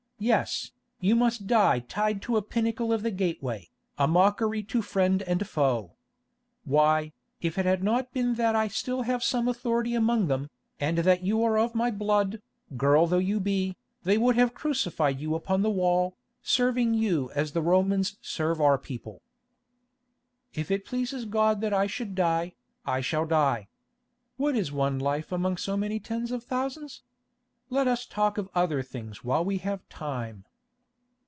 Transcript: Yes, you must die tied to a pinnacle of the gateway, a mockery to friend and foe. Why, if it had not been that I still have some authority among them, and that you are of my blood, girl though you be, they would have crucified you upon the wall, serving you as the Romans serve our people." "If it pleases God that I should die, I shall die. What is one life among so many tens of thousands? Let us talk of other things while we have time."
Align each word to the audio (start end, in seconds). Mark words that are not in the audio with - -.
Yes, 0.23 0.69
you 0.99 1.15
must 1.15 1.47
die 1.47 1.79
tied 1.79 2.21
to 2.21 2.37
a 2.37 2.43
pinnacle 2.43 2.93
of 2.93 3.01
the 3.01 3.09
gateway, 3.09 3.71
a 3.97 4.07
mockery 4.07 4.61
to 4.61 4.83
friend 4.83 5.23
and 5.23 5.47
foe. 5.47 5.93
Why, 6.63 7.11
if 7.41 7.57
it 7.57 7.65
had 7.65 7.81
not 7.83 8.13
been 8.13 8.35
that 8.35 8.55
I 8.55 8.67
still 8.67 9.01
have 9.01 9.23
some 9.23 9.47
authority 9.47 9.95
among 9.95 10.27
them, 10.27 10.51
and 10.79 10.99
that 10.99 11.23
you 11.23 11.41
are 11.43 11.57
of 11.57 11.73
my 11.73 11.89
blood, 11.89 12.39
girl 12.77 13.07
though 13.07 13.17
you 13.17 13.39
be, 13.39 13.75
they 14.03 14.19
would 14.19 14.35
have 14.35 14.53
crucified 14.53 15.19
you 15.19 15.33
upon 15.33 15.63
the 15.63 15.71
wall, 15.71 16.15
serving 16.43 16.93
you 16.93 17.31
as 17.33 17.53
the 17.53 17.61
Romans 17.63 18.19
serve 18.21 18.61
our 18.61 18.77
people." 18.77 19.23
"If 20.53 20.69
it 20.69 20.85
pleases 20.85 21.25
God 21.25 21.61
that 21.61 21.73
I 21.73 21.87
should 21.87 22.13
die, 22.13 22.53
I 22.85 23.01
shall 23.01 23.25
die. 23.25 23.69
What 24.37 24.55
is 24.55 24.71
one 24.71 24.99
life 24.99 25.31
among 25.31 25.57
so 25.57 25.75
many 25.75 25.99
tens 25.99 26.31
of 26.31 26.43
thousands? 26.43 27.01
Let 27.73 27.87
us 27.87 28.05
talk 28.05 28.37
of 28.37 28.49
other 28.53 28.83
things 28.83 29.23
while 29.23 29.45
we 29.45 29.59
have 29.59 29.87
time." 29.87 30.43